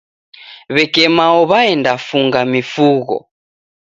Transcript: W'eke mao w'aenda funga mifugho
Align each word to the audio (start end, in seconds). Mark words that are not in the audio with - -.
W'eke 0.75 1.03
mao 1.17 1.39
w'aenda 1.51 1.93
funga 2.07 2.41
mifugho 2.53 3.15